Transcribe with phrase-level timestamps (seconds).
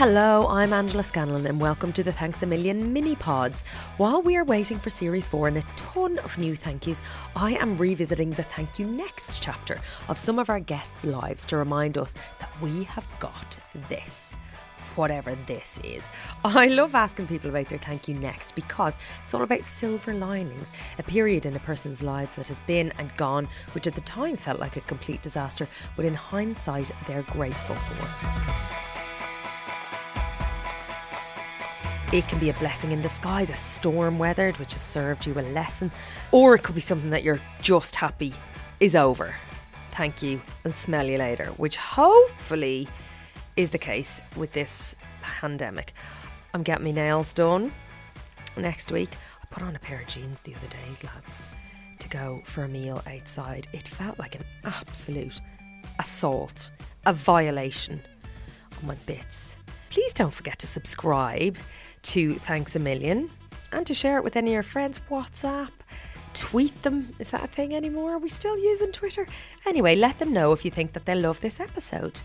[0.00, 3.64] Hello, I'm Angela Scanlon, and welcome to the Thanks a Million mini pods.
[3.98, 7.02] While we are waiting for series four and a ton of new thank yous,
[7.36, 9.78] I am revisiting the Thank You Next chapter
[10.08, 13.58] of some of our guests' lives to remind us that we have got
[13.90, 14.34] this
[14.94, 16.08] whatever this is.
[16.46, 20.72] I love asking people about their thank you next because it's all about silver linings,
[20.98, 24.38] a period in a person's lives that has been and gone, which at the time
[24.38, 28.89] felt like a complete disaster, but in hindsight, they're grateful for.
[32.12, 35.42] It can be a blessing in disguise, a storm weathered, which has served you a
[35.52, 35.92] lesson,
[36.32, 38.34] or it could be something that you're just happy
[38.80, 39.32] is over.
[39.92, 42.88] Thank you and smell you later, which hopefully
[43.56, 45.92] is the case with this pandemic.
[46.52, 47.72] I'm getting my nails done
[48.56, 49.10] next week.
[49.40, 51.42] I put on a pair of jeans the other day, lads,
[52.00, 53.68] to go for a meal outside.
[53.72, 55.40] It felt like an absolute
[56.00, 56.72] assault,
[57.06, 58.02] a violation
[58.80, 59.56] on my bits.
[59.90, 61.58] Please don't forget to subscribe
[62.02, 63.28] to Thanks a Million
[63.72, 65.00] and to share it with any of your friends.
[65.10, 65.72] WhatsApp,
[66.32, 67.12] tweet them.
[67.18, 68.14] Is that a thing anymore?
[68.14, 69.26] Are we still using Twitter?
[69.66, 72.22] Anyway, let them know if you think that they'll love this episode.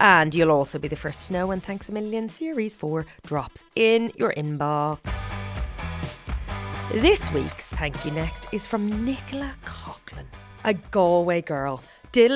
[0.00, 3.62] And you'll also be the first to know when Thanks a Million Series 4 drops
[3.76, 4.98] in your inbox.
[6.92, 10.26] This week's thank you next is from Nicola Coughlan,
[10.64, 11.80] a Galway girl.
[12.16, 12.28] On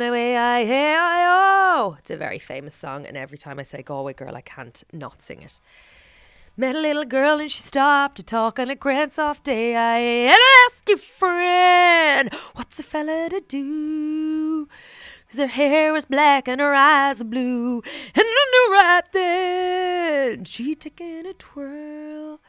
[0.00, 1.94] the way I hey oh.
[2.00, 5.22] It's a very famous song, and every time I say Galway girl, I can't not
[5.22, 5.60] sing it.
[6.56, 9.76] Met a little girl and she stopped to talk on a grand soft day.
[9.76, 14.66] I and asked you, friend, what's a fella to do?
[15.30, 17.84] Cause her hair was black and her eyes blue.
[18.16, 22.40] And I knew right then she'd taken a twirl.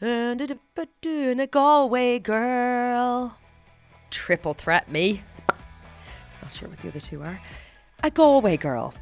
[0.00, 3.36] And a Galway girl.
[4.14, 5.22] Triple threat me.
[6.40, 7.40] Not sure what the other two are.
[8.04, 8.94] A Galway girl.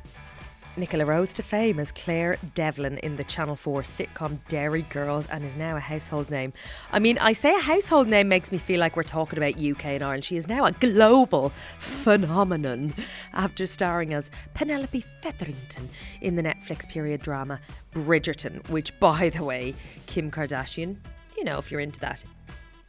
[0.74, 5.44] Nicola rose to fame as Claire Devlin in the Channel 4 sitcom Derry Girls and
[5.44, 6.54] is now a household name.
[6.90, 9.84] I mean, I say a household name makes me feel like we're talking about UK
[9.84, 10.24] and Ireland.
[10.24, 12.94] She is now a global phenomenon
[13.34, 15.90] after starring as Penelope Featherington
[16.22, 17.60] in the Netflix period drama
[17.92, 19.74] Bridgerton, which, by the way,
[20.06, 20.96] Kim Kardashian,
[21.36, 22.24] you know, if you're into that,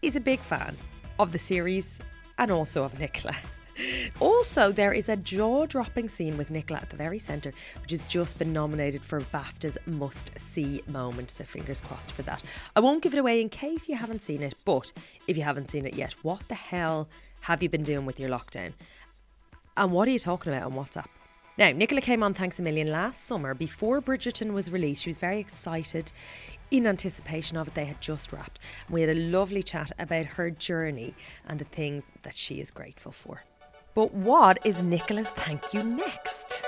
[0.02, 0.78] is a big fan
[1.20, 2.00] of the series
[2.38, 3.36] and also of Nicola.
[4.20, 7.52] Also, there is a jaw dropping scene with Nicola at the very centre,
[7.82, 11.32] which has just been nominated for BAFTA's must see moment.
[11.32, 12.44] So, fingers crossed for that.
[12.76, 14.92] I won't give it away in case you haven't seen it, but
[15.28, 17.10] if you haven't seen it yet, what the hell
[17.42, 18.74] have you been doing with your lockdown?
[19.76, 21.08] And what are you talking about on WhatsApp?
[21.56, 25.04] Now, Nicola came on Thanks a Million last summer before Bridgerton was released.
[25.04, 26.12] She was very excited
[26.72, 27.76] in anticipation of it.
[27.76, 28.58] They had just wrapped.
[28.90, 31.14] We had a lovely chat about her journey
[31.48, 33.44] and the things that she is grateful for.
[33.94, 36.64] But what is Nicola's thank you next?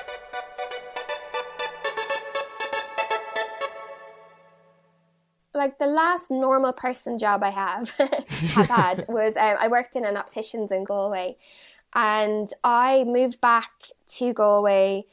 [5.55, 10.05] like the last normal person job I have have had was um, I worked in
[10.05, 11.37] an opticians in Galway,
[11.95, 13.71] and I moved back
[14.17, 15.05] to Galway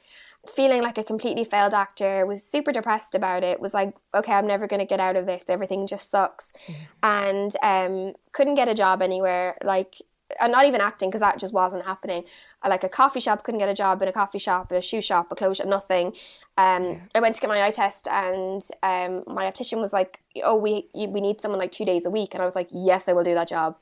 [0.57, 4.45] feeling like a completely failed actor was super depressed about it was like okay i'm
[4.45, 6.75] never going to get out of this everything just sucks mm.
[7.05, 9.95] and um, couldn't get a job anywhere like
[10.41, 12.25] and not even acting because that just wasn't happening.
[12.63, 15.01] I like a coffee shop, couldn't get a job in a coffee shop, a shoe
[15.01, 16.09] shop, a clothes shop, nothing.
[16.57, 16.99] Um, yeah.
[17.15, 20.87] I went to get my eye test, and um, my optician was like, "Oh, we
[20.95, 23.25] we need someone like two days a week," and I was like, "Yes, I will
[23.25, 23.77] do that job."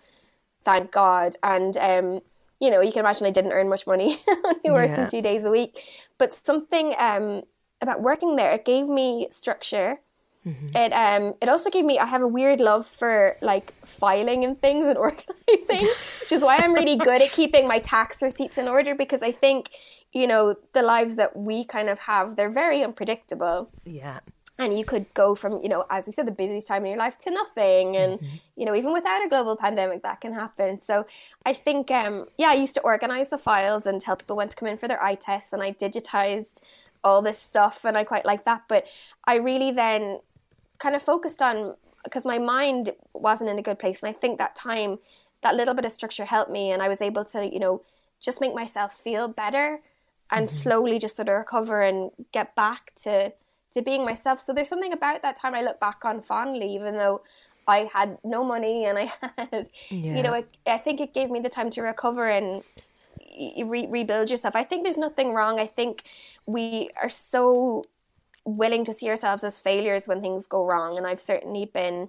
[0.64, 1.36] Thank God.
[1.42, 2.20] And um,
[2.60, 5.08] you know, you can imagine I didn't earn much money only working yeah.
[5.08, 5.82] two days a week,
[6.18, 7.42] but something um,
[7.80, 9.98] about working there it gave me structure
[10.46, 10.74] Mm-hmm.
[10.74, 14.60] It um it also gave me I have a weird love for like filing and
[14.60, 15.86] things and organizing,
[16.20, 19.32] which is why I'm really good at keeping my tax receipts in order because I
[19.32, 19.70] think,
[20.12, 23.70] you know, the lives that we kind of have, they're very unpredictable.
[23.84, 24.20] Yeah.
[24.60, 26.98] And you could go from, you know, as we said, the busiest time in your
[26.98, 27.96] life to nothing.
[27.96, 28.36] And, mm-hmm.
[28.56, 30.78] you know, even without a global pandemic, that can happen.
[30.80, 31.06] So
[31.46, 34.56] I think, um, yeah, I used to organize the files and tell people when to
[34.56, 35.54] come in for their eye tests.
[35.54, 36.60] And I digitized
[37.02, 37.86] all this stuff.
[37.86, 38.64] And I quite like that.
[38.68, 38.84] But
[39.24, 40.20] I really then
[40.78, 41.74] kind of focused on
[42.04, 44.98] because my mind wasn't in a good place and i think that time
[45.42, 47.82] that little bit of structure helped me and i was able to you know
[48.20, 49.80] just make myself feel better
[50.30, 50.56] and mm-hmm.
[50.56, 53.32] slowly just sort of recover and get back to
[53.70, 56.94] to being myself so there's something about that time i look back on fondly even
[56.94, 57.22] though
[57.66, 59.04] i had no money and i
[59.38, 60.16] had yeah.
[60.16, 62.62] you know it, i think it gave me the time to recover and
[63.66, 66.04] re- rebuild yourself i think there's nothing wrong i think
[66.46, 67.84] we are so
[68.44, 70.96] willing to see ourselves as failures when things go wrong.
[70.96, 72.08] And I've certainly been,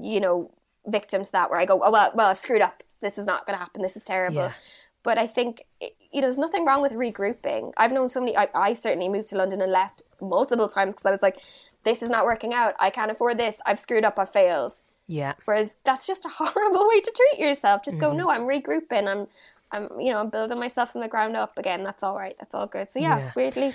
[0.00, 0.50] you know,
[0.86, 2.82] victim to that where I go, oh, well, well, I've screwed up.
[3.00, 3.82] This is not going to happen.
[3.82, 4.36] This is terrible.
[4.36, 4.52] Yeah.
[5.02, 5.64] But I think
[6.12, 7.72] you know, there's nothing wrong with regrouping.
[7.76, 8.36] I've known so many.
[8.36, 11.38] I, I certainly moved to London and left multiple times because I was like,
[11.84, 12.74] this is not working out.
[12.78, 13.60] I can't afford this.
[13.66, 14.18] I've screwed up.
[14.18, 14.74] I've failed.
[15.06, 15.34] Yeah.
[15.44, 17.82] Whereas that's just a horrible way to treat yourself.
[17.84, 18.18] Just go, mm-hmm.
[18.18, 19.06] no, I'm regrouping.
[19.06, 19.26] I'm,
[19.70, 21.82] I'm, you know, I'm building myself from the ground up again.
[21.84, 22.34] That's all right.
[22.38, 22.90] That's all good.
[22.90, 23.32] So yeah, Yeah.
[23.36, 23.74] weirdly,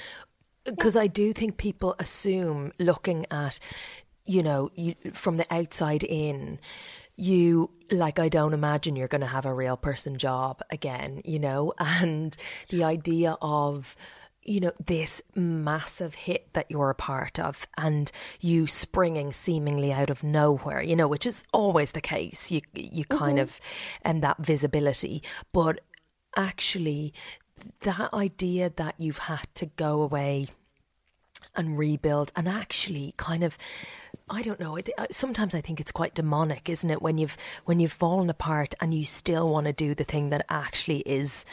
[0.65, 3.59] because I do think people assume looking at
[4.25, 6.57] you know you, from the outside in
[7.15, 11.39] you like I don't imagine you're going to have a real person job again you
[11.39, 11.73] know?
[11.79, 12.35] And
[12.69, 13.95] the idea of
[14.45, 18.11] you know this massive hit that you're a part of and
[18.41, 22.51] you springing seemingly out of nowhere you know which is always the case.
[22.51, 23.43] You you kind mm-hmm.
[23.43, 23.59] of
[24.01, 25.23] and that visibility.
[25.53, 25.79] But
[26.35, 27.13] actually
[27.81, 30.47] that idea that you've had to go away
[31.55, 33.57] and rebuild and actually kind of
[34.29, 37.79] i don't know uh, sometimes i think it's quite demonic isn't it when you've when
[37.79, 41.45] you've fallen apart and you still want to do the thing that actually is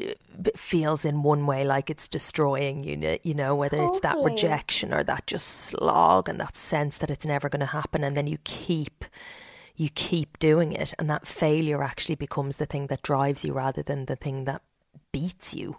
[0.00, 0.12] uh,
[0.54, 5.02] feels in one way like it's destroying you you know whether it's that rejection or
[5.02, 8.38] that just slog and that sense that it's never going to happen and then you
[8.44, 9.04] keep
[9.76, 13.82] you keep doing it and that failure actually becomes the thing that drives you rather
[13.82, 14.62] than the thing that
[15.12, 15.76] beats you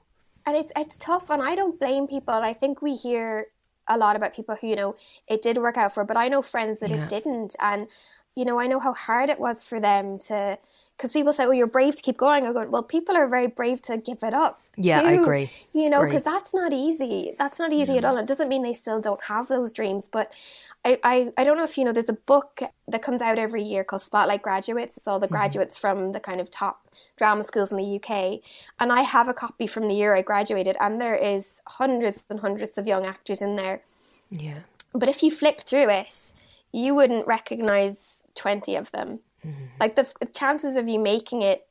[0.48, 1.30] and it's it's tough.
[1.30, 2.34] And I don't blame people.
[2.34, 3.48] I think we hear
[3.88, 4.96] a lot about people who you know
[5.28, 7.04] it did work out for, but I know friends that Yeah.
[7.04, 7.88] it didn't, and
[8.36, 10.58] you know I know how hard it was for them to.
[10.96, 13.46] Because people say, "Oh, you're brave to keep going." I go, "Well, people are very
[13.46, 15.52] brave to give it up." Yeah, I agree.
[15.72, 17.36] You know, because that's not easy.
[17.38, 18.18] That's not easy at all.
[18.18, 20.32] It doesn't mean they still don't have those dreams, but
[20.86, 21.92] I, I, I don't know if you know.
[21.92, 24.96] There's a book that comes out every year called Spotlight Graduates.
[24.98, 25.36] It's all the mm-hmm.
[25.36, 26.88] graduates from the kind of top
[27.18, 28.40] drama schools in the UK,
[28.80, 32.40] and I have a copy from the year I graduated, and there is hundreds and
[32.40, 33.82] hundreds of young actors in there.
[34.30, 34.60] yeah
[34.94, 36.34] But if you flicked through it,
[36.72, 39.20] you wouldn't recognize 20 of them.
[39.46, 39.66] Mm-hmm.
[39.80, 41.68] Like the, the chances of you making it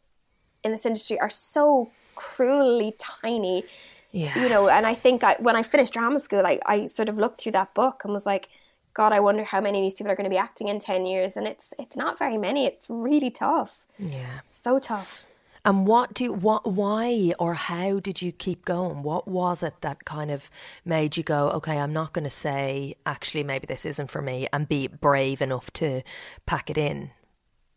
[0.65, 3.65] in this industry are so cruelly tiny,
[4.13, 4.69] yeah you know.
[4.69, 7.53] And I think I, when I finished drama school, I, I sort of looked through
[7.53, 8.49] that book and was like,
[8.97, 11.05] God, I wonder how many of these people are going to be acting in 10
[11.05, 11.37] years.
[11.37, 12.65] And it's it's not very many.
[12.65, 13.85] It's really tough.
[13.99, 15.27] yeah So tough.
[15.67, 19.03] And what do what why or how did you keep going?
[19.03, 20.49] What was it that kind of
[20.83, 24.49] made you go, okay, I'm not going to say actually maybe this isn't for me
[24.51, 26.03] and be brave enough to
[26.47, 27.11] pack it in.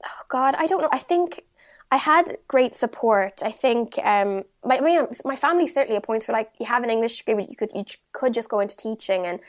[0.05, 0.89] oh God, I don't know.
[0.93, 1.43] I think
[1.91, 3.41] I had great support.
[3.43, 6.89] I think um, my my, my family certainly at points were like, you have an
[6.89, 7.83] English degree, but you could you
[8.13, 9.39] could just go into teaching, and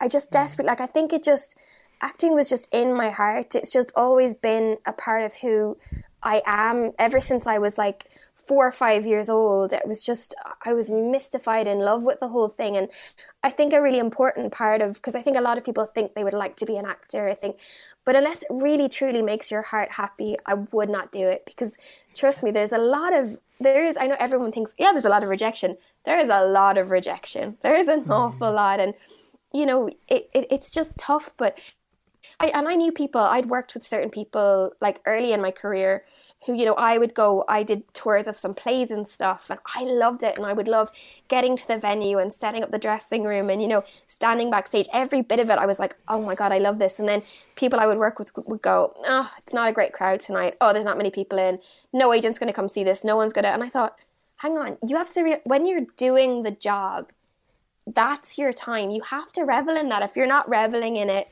[0.00, 0.32] I just mm.
[0.32, 0.80] desperately like.
[0.80, 1.56] I think it just
[2.00, 3.54] acting was just in my heart.
[3.54, 5.76] It's just always been a part of who
[6.22, 9.72] I am ever since I was like four or five years old.
[9.72, 12.88] It was just I was mystified in love with the whole thing, and
[13.42, 16.14] I think a really important part of because I think a lot of people think
[16.14, 17.28] they would like to be an actor.
[17.28, 17.58] I think,
[18.04, 21.76] but unless it really truly makes your heart happy, I would not do it because
[22.14, 23.96] trust me, there's a lot of there is.
[23.96, 25.76] I know everyone thinks yeah, there's a lot of rejection.
[26.04, 27.56] There is a lot of rejection.
[27.62, 28.10] There is an mm.
[28.10, 28.94] awful lot, and
[29.54, 31.58] you know it, it it's just tough, but.
[32.40, 36.04] I, and I knew people, I'd worked with certain people like early in my career
[36.46, 39.58] who, you know, I would go, I did tours of some plays and stuff, and
[39.74, 40.36] I loved it.
[40.36, 40.90] And I would love
[41.28, 44.88] getting to the venue and setting up the dressing room and, you know, standing backstage.
[44.92, 46.98] Every bit of it, I was like, oh my God, I love this.
[46.98, 47.22] And then
[47.56, 50.54] people I would work with would go, oh, it's not a great crowd tonight.
[50.60, 51.60] Oh, there's not many people in.
[51.92, 53.04] No agent's going to come see this.
[53.04, 53.50] No one's going to.
[53.50, 53.96] And I thought,
[54.36, 57.10] hang on, you have to, re- when you're doing the job,
[57.86, 58.90] that's your time.
[58.90, 60.02] You have to revel in that.
[60.02, 61.28] If you're not reveling in it,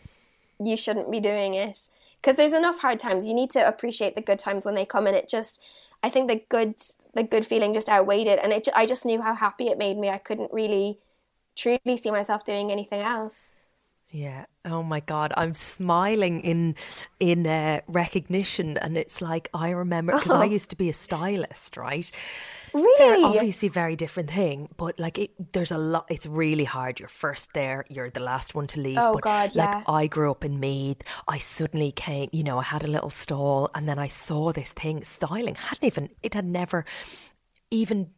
[0.58, 1.88] you shouldn't be doing it
[2.20, 5.06] because there's enough hard times you need to appreciate the good times when they come
[5.06, 5.60] and it just
[6.02, 6.74] i think the good
[7.14, 9.98] the good feeling just outweighed it and it, i just knew how happy it made
[9.98, 10.98] me i couldn't really
[11.56, 13.50] truly see myself doing anything else
[14.12, 14.44] Yeah.
[14.66, 16.76] Oh my God, I'm smiling in
[17.18, 21.78] in uh, recognition, and it's like I remember because I used to be a stylist,
[21.78, 22.12] right?
[22.74, 22.98] Really?
[22.98, 26.06] Very- obviously, very different thing, but like it, there's a lot.
[26.10, 27.00] It's really hard.
[27.00, 27.86] You're first there.
[27.88, 28.98] You're the last one to leave.
[29.00, 29.82] Oh, but God, like yeah.
[29.86, 31.02] I grew up in Meath.
[31.26, 32.28] I suddenly came.
[32.32, 35.54] You know, I had a little stall, and then I saw this thing styling.
[35.54, 36.10] Hadn't even.
[36.22, 36.84] It had never
[37.70, 38.10] even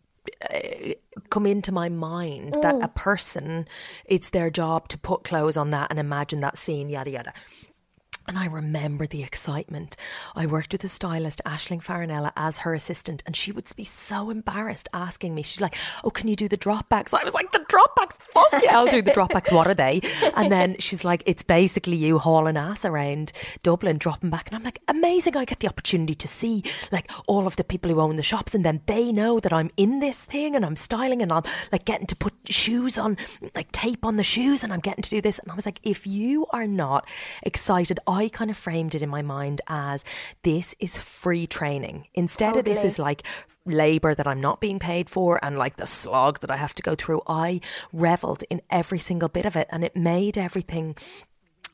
[0.51, 0.93] Uh,
[1.31, 2.83] come into my mind that mm.
[2.83, 3.69] a person
[4.07, 7.33] it's their job to put clothes on that and imagine that scene yada yada
[8.27, 9.97] and I remember the excitement.
[10.35, 14.31] I worked with a stylist, Aisling Farinella, as her assistant, and she would be so
[14.31, 15.43] embarrassed asking me.
[15.43, 18.17] She's like, "Oh, can you do the dropbacks?" I was like, "The dropbacks?
[18.17, 19.53] Fuck yeah, I'll do the dropbacks.
[19.53, 20.01] What are they?"
[20.37, 24.65] And then she's like, "It's basically you hauling ass around Dublin, dropping back." And I'm
[24.65, 25.37] like, "Amazing!
[25.37, 28.55] I get the opportunity to see like all of the people who own the shops,
[28.55, 31.85] and then they know that I'm in this thing and I'm styling, and I'm like
[31.85, 33.17] getting to put shoes on,
[33.55, 35.81] like tape on the shoes, and I'm getting to do this." And I was like,
[35.83, 37.07] "If you are not
[37.43, 40.05] excited," I kind of framed it in my mind as
[40.43, 42.07] this is free training.
[42.15, 43.25] Instead of this is like
[43.67, 46.83] labor that I'm not being paid for and like the slog that I have to
[46.83, 47.23] go through.
[47.27, 47.61] I
[47.93, 50.97] reveled in every single bit of it and it made everything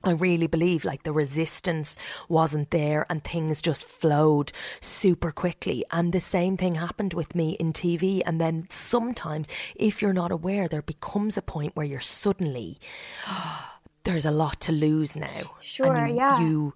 [0.02, 1.94] I really believe like the resistance
[2.26, 5.84] wasn't there and things just flowed super quickly.
[5.92, 8.22] And the same thing happened with me in TV.
[8.24, 12.78] And then sometimes, if you're not aware, there becomes a point where you're suddenly,
[14.04, 15.56] there's a lot to lose now.
[15.60, 16.40] Sure, and you, yeah.
[16.40, 16.74] You,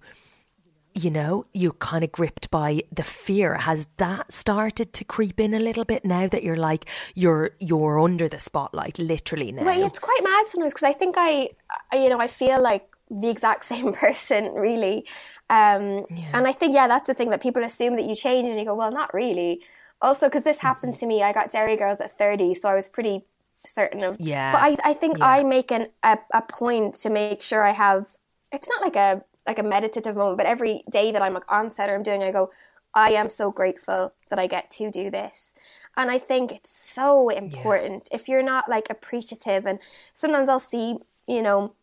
[0.93, 3.55] you know, you're kind of gripped by the fear.
[3.55, 7.99] Has that started to creep in a little bit now that you're like you're you're
[7.99, 9.63] under the spotlight, literally now?
[9.65, 11.49] Well, it's quite mad sometimes because I think I,
[11.91, 15.05] I, you know, I feel like the exact same person, really.
[15.49, 16.31] Um, Yeah.
[16.33, 18.65] And I think, yeah, that's the thing that people assume that you change, and you
[18.65, 19.61] go, well, not really.
[20.01, 20.99] Also, because this happened Mm-hmm.
[20.99, 23.25] to me, I got Derry Girls at thirty, so I was pretty
[23.65, 24.17] certain of.
[24.19, 24.51] Yeah.
[24.51, 25.25] But I, I think Yeah.
[25.27, 28.15] I make an, a a point to make sure I have.
[28.51, 31.71] It's not like a like a meditative moment, but every day that I'm like on
[31.71, 32.51] set or I'm doing, I go,
[32.95, 35.53] I am so grateful that I get to do this.
[35.97, 38.07] And I think it's so important.
[38.11, 39.79] If you're not like appreciative, and
[40.13, 41.73] sometimes I'll see, you know,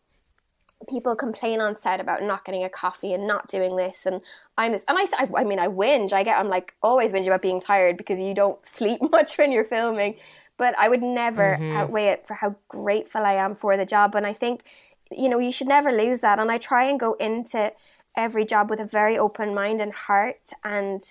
[0.89, 4.21] people complain on set about not getting a coffee and not doing this and
[4.57, 7.25] I'm this and I, I, I mean I whinge I get I'm like always whinge
[7.25, 10.15] about being tired because you don't sleep much when you're filming
[10.57, 11.75] but I would never mm-hmm.
[11.75, 14.63] outweigh it for how grateful I am for the job and I think
[15.11, 17.73] you know you should never lose that and I try and go into
[18.15, 21.01] every job with a very open mind and heart and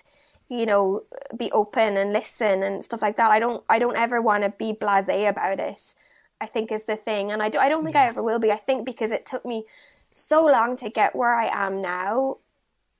[0.49, 1.03] you know
[1.37, 4.49] be open and listen and stuff like that I don't I don't ever want to
[4.49, 5.95] be blasé about it
[6.43, 7.31] I think is the thing.
[7.31, 8.51] And I, do, I don't think I ever will be.
[8.51, 9.63] I think because it took me
[10.11, 12.37] so long to get where I am now,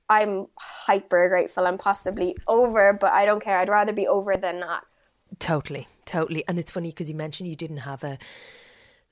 [0.08, 3.58] I'm hyper grateful and possibly over, but I don't care.
[3.58, 4.84] I'd rather be over than not.
[5.38, 6.44] Totally, totally.
[6.48, 8.18] And it's funny because you mentioned you didn't have a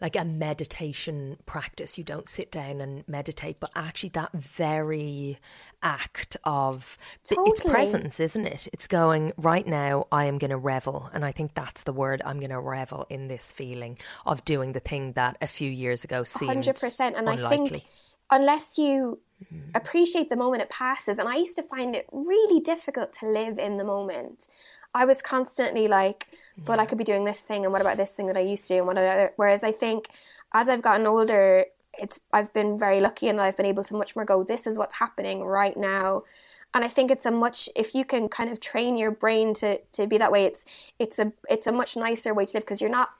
[0.03, 1.97] like a meditation practice.
[1.97, 5.39] You don't sit down and meditate, but actually that very
[5.81, 6.99] act of
[7.31, 8.67] it's presence, isn't it?
[8.73, 10.09] It's going right now.
[10.11, 12.21] I am going to revel, and I think that's the word.
[12.25, 13.97] I'm going to revel in this feeling
[14.27, 17.15] of doing the thing that a few years ago seemed hundred percent.
[17.17, 17.67] And unlikely.
[17.67, 17.85] I think
[18.33, 19.71] unless you mm-hmm.
[19.77, 23.61] appreciate the moment it passes, and I used to find it really difficult to live
[23.61, 24.49] in the moment.
[24.95, 26.27] I was constantly like,
[26.65, 28.69] but I could be doing this thing, and what about this thing that I used
[28.69, 29.33] to do, and what other.
[29.37, 30.09] Whereas I think
[30.53, 31.67] as I've gotten older,
[31.99, 34.45] it's I've been very lucky, and I've been able to much more go.
[34.45, 36.25] This is what's happening right now.
[36.75, 39.79] And I think it's a much if you can kind of train your brain to,
[39.93, 40.65] to be that way, it's
[40.99, 43.11] it's a it's a much nicer way to live because you're not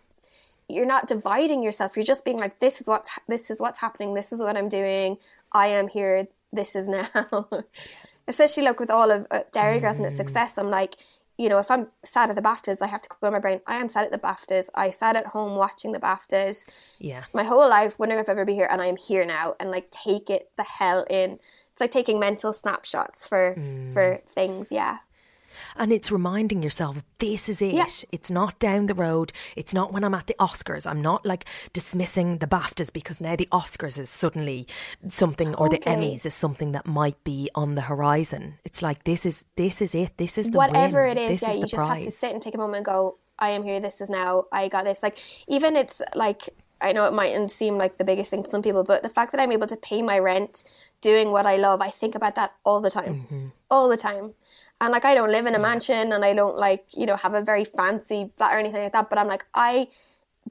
[0.69, 1.97] you're not dividing yourself.
[1.97, 4.15] You're just being like, this is what's this is what's happening.
[4.15, 5.19] This is what I'm doing.
[5.53, 6.29] I am here.
[6.53, 7.49] This is now.
[8.29, 10.95] Especially like with all of uh, Derry Girls and its success, I'm like,
[11.39, 13.61] you know, if I'm sad at the BAFTAs, I have to go in my brain.
[13.67, 14.69] I am sad at the BAFTAs.
[14.75, 16.65] I sat at home watching the BAFTAs
[16.99, 19.55] yeah, my whole life, wondering if I'll ever be here, and I am here now,
[19.59, 21.39] and like take it the hell in.
[21.73, 23.93] It's like taking mental snapshots for mm.
[23.93, 24.71] for things.
[24.71, 24.99] Yeah.
[25.77, 27.75] And it's reminding yourself, this is it.
[27.75, 27.87] Yeah.
[28.13, 29.33] It's not down the road.
[29.57, 30.87] It's not when I'm at the Oscars.
[30.87, 34.67] I'm not like dismissing the BAFTAs because now the Oscars is suddenly
[35.09, 38.55] something, or the Emmys is something that might be on the horizon.
[38.65, 40.17] It's like this is this is it.
[40.17, 41.19] This is the whatever win.
[41.19, 42.87] it is, This yeah, is you just have to sit and take a moment and
[42.87, 45.03] go, I am here, this is now, I got this.
[45.03, 46.49] Like, even it's like,
[46.81, 49.33] I know it mightn't seem like the biggest thing to some people, but the fact
[49.33, 50.65] that I'm able to pay my rent
[51.01, 53.17] doing what I love, I think about that all the time.
[53.17, 53.47] Mm-hmm.
[53.71, 54.35] All the time.
[54.83, 57.35] And like, I don't live in a mansion and I don't like, you know, have
[57.35, 59.87] a very fancy flat or anything like that, but I'm like, I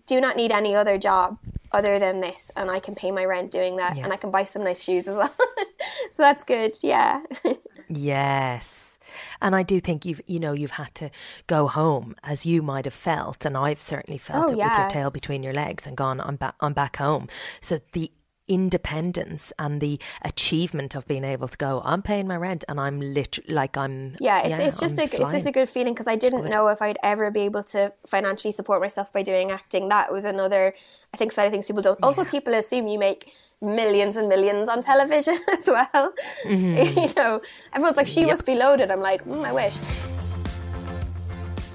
[0.08, 1.38] do not need any other job
[1.74, 4.46] other than this and I can pay my rent doing that and I can buy
[4.46, 5.28] some nice shoes as well.
[5.38, 6.72] so that's good.
[6.82, 7.22] Yeah.
[7.94, 8.98] Yes.
[9.42, 11.10] And I do think you've, you know, you've had to
[11.48, 14.88] go home as you might have felt, and I've certainly felt Oh, it with your
[14.88, 17.28] tail between your legs and gone, I'm back, I'm back home.
[17.60, 18.10] So the
[18.52, 23.00] independence and the achievement of being able to go, I'm paying my rent, and I'm
[23.00, 24.16] literally like I'm.
[24.20, 26.68] Yeah, it's, it's just I'm a it's just a good feeling because I didn't know
[26.68, 29.88] if I'd ever be able to financially support myself by doing acting.
[29.90, 30.74] That was another
[31.14, 32.00] I think side of things people don't.
[32.04, 33.32] Also, people assume you make
[33.62, 36.14] millions and millions on television as well.
[36.46, 37.00] Mm-hmm.
[37.08, 37.42] you know,
[37.74, 38.92] everyone's like, she must be loaded.
[38.92, 39.78] I'm like, mm, I wish.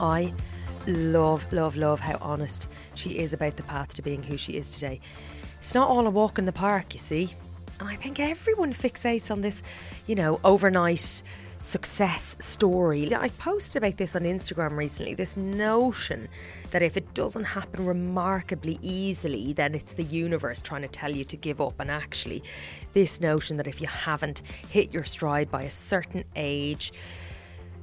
[0.01, 0.35] I
[0.87, 4.71] love, love, love how honest she is about the path to being who she is
[4.71, 5.01] today.
[5.67, 7.31] It's not all a walk in the park, you see.
[7.81, 9.65] And I think everyone fixates on this,
[10.07, 11.25] you know, overnight
[11.61, 13.13] success story.
[13.13, 16.29] I posted about this on Instagram recently this notion
[16.71, 21.25] that if it doesn't happen remarkably easily, then it's the universe trying to tell you
[21.25, 21.81] to give up.
[21.81, 22.45] And actually,
[22.93, 26.93] this notion that if you haven't hit your stride by a certain age,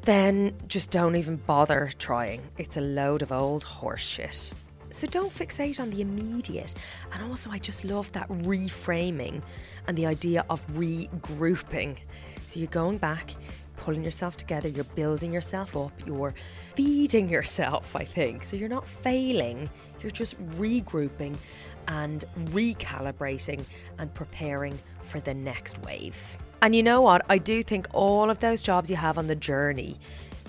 [0.03, 2.43] then just don't even bother trying.
[2.57, 4.53] It's a load of old horseshit.
[4.93, 6.75] So don't fixate on the immediate.
[7.11, 9.41] And also, I just love that reframing
[9.87, 11.97] and the idea of regrouping.
[12.45, 13.35] So you're going back,
[13.75, 16.35] pulling yourself together, you're building yourself up, you're
[16.75, 18.43] feeding yourself, I think.
[18.43, 19.67] So you're not failing,
[19.99, 21.35] you're just regrouping
[21.87, 23.65] and recalibrating
[23.97, 26.37] and preparing for the next wave.
[26.61, 27.25] And you know what?
[27.29, 29.97] I do think all of those jobs you have on the journey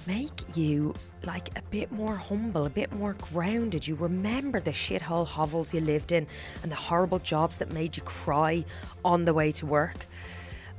[0.06, 0.94] make you
[1.24, 3.86] like a bit more humble, a bit more grounded.
[3.86, 6.26] You remember the shithole hovels you lived in
[6.62, 8.64] and the horrible jobs that made you cry
[9.04, 10.06] on the way to work.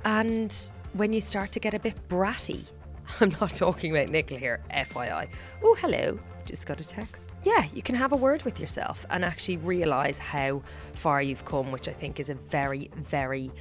[0.04, 0.56] And
[0.94, 2.66] when you start to get a bit bratty,
[3.20, 5.30] I'm not talking about Nicola here, FYI.
[5.64, 6.20] Oh, hello.
[6.46, 7.30] Just got a text.
[7.44, 10.62] Yeah, you can have a word with yourself and actually realise how
[10.94, 13.52] far you've come, which I think is a very, very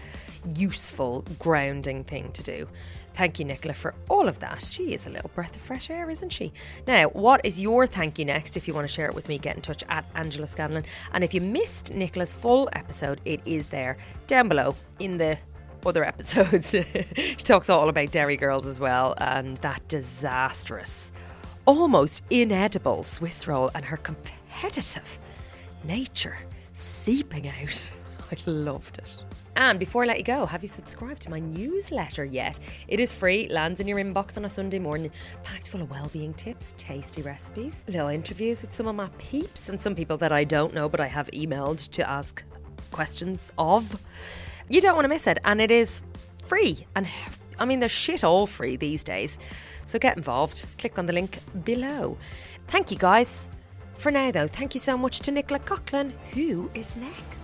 [0.57, 2.69] useful, grounding thing to do.
[3.15, 4.63] Thank you, Nicola, for all of that.
[4.63, 6.53] She is a little breath of fresh air, isn't she?
[6.87, 8.57] Now, what is your thank you next?
[8.57, 10.85] If you want to share it with me, get in touch at Angela Scanlon.
[11.13, 13.97] And if you missed Nicola's full episode, it is there
[14.27, 15.39] down below in the
[15.87, 16.71] other episodes.
[16.71, 21.13] she talks all about Derry Girls as well and that disastrous,
[21.67, 25.21] almost inedible Swiss roll and her competitive
[25.85, 26.37] nature
[26.73, 27.91] seeping out.
[28.47, 29.25] I loved it.
[29.57, 32.59] And before I let you go, have you subscribed to my newsletter yet?
[32.89, 35.13] It is free, lands in your inbox on a Sunday morning,
[35.45, 39.81] packed full of well-being tips, tasty recipes, little interviews with some of my peeps and
[39.81, 42.43] some people that I don't know but I have emailed to ask
[42.91, 44.01] questions of.
[44.69, 46.03] You don't want to miss it, and it is
[46.45, 46.87] free.
[46.97, 47.07] And
[47.59, 49.39] I mean, there's shit all free these days.
[49.85, 50.67] So get involved.
[50.79, 52.17] Click on the link below.
[52.69, 53.49] Thank you, guys.
[53.99, 57.44] For now, though, thank you so much to Nicola Coughlan, who is next.